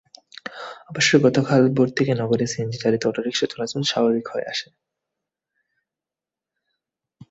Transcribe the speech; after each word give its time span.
অবশ্য 0.89 1.11
গতকাল 1.25 1.61
ভোর 1.75 1.87
থেকে 1.97 2.13
নগরে 2.13 2.45
সিএনজিচালিত 2.47 3.03
অটোরিকশা 3.07 3.45
চলাচল 3.49 3.81
স্বাভাবিক 3.83 4.25
হয়ে 4.27 4.49
আসে। 4.53 4.67